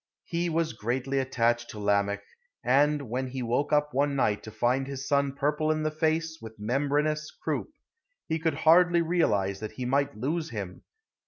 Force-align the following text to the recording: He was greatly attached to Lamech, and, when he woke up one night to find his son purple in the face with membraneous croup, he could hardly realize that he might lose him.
He 0.25 0.49
was 0.49 0.73
greatly 0.73 1.19
attached 1.19 1.69
to 1.69 1.79
Lamech, 1.79 2.23
and, 2.63 3.07
when 3.07 3.27
he 3.27 3.43
woke 3.43 3.71
up 3.71 3.89
one 3.93 4.15
night 4.15 4.41
to 4.41 4.49
find 4.51 4.87
his 4.87 5.07
son 5.07 5.35
purple 5.35 5.69
in 5.69 5.83
the 5.83 5.91
face 5.91 6.39
with 6.41 6.57
membraneous 6.57 7.29
croup, 7.29 7.69
he 8.27 8.39
could 8.39 8.55
hardly 8.55 9.03
realize 9.03 9.59
that 9.59 9.73
he 9.73 9.85
might 9.85 10.17
lose 10.17 10.49
him. 10.49 10.81